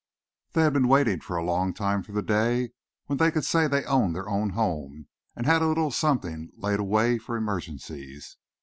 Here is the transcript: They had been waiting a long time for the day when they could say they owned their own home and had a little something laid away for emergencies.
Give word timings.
They 0.53 0.63
had 0.63 0.73
been 0.73 0.87
waiting 0.87 1.21
a 1.29 1.41
long 1.41 1.75
time 1.75 2.01
for 2.01 2.11
the 2.11 2.23
day 2.23 2.71
when 3.05 3.17
they 3.19 3.29
could 3.29 3.45
say 3.45 3.67
they 3.67 3.85
owned 3.85 4.15
their 4.15 4.27
own 4.27 4.49
home 4.49 5.05
and 5.35 5.45
had 5.45 5.61
a 5.61 5.67
little 5.67 5.91
something 5.91 6.49
laid 6.57 6.79
away 6.79 7.19
for 7.19 7.37
emergencies. 7.37 8.37